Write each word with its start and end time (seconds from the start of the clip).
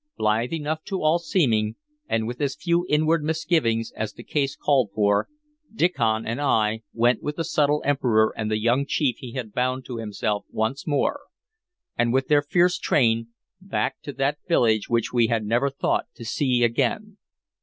Blithe 0.17 0.51
enough 0.51 0.83
to 0.85 1.03
all 1.03 1.19
seeming, 1.19 1.75
and 2.09 2.25
with 2.25 2.41
as 2.41 2.55
few 2.55 2.87
inward 2.89 3.23
misgivings 3.23 3.91
as 3.95 4.13
the 4.13 4.23
case 4.23 4.55
called 4.55 4.89
for, 4.95 5.27
Diccon 5.71 6.25
and 6.25 6.41
I 6.41 6.81
went 6.91 7.21
with 7.21 7.35
the 7.35 7.43
subtle 7.43 7.83
Emperor 7.85 8.33
and 8.35 8.49
the 8.49 8.57
young 8.59 8.87
chief 8.87 9.17
he 9.19 9.33
had 9.33 9.53
bound 9.53 9.85
to 9.85 9.97
himself 9.97 10.47
once 10.49 10.87
more, 10.87 11.19
and 11.95 12.11
with 12.11 12.29
their 12.29 12.41
fierce 12.41 12.79
train, 12.79 13.27
back 13.61 14.01
to 14.01 14.11
that 14.13 14.39
village 14.47 14.89
which 14.89 15.13
we 15.13 15.27
had 15.27 15.45
never 15.45 15.69
thought 15.69 16.07
to 16.15 16.25
see 16.25 16.63
again. 16.63 17.17